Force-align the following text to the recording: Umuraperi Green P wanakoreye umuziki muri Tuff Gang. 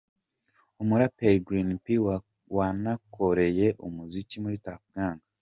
Umuraperi 0.81 1.39
Green 1.47 1.69
P 1.83 1.85
wanakoreye 2.57 3.67
umuziki 3.87 4.35
muri 4.43 4.57
Tuff 4.65 4.81
Gang. 4.93 5.19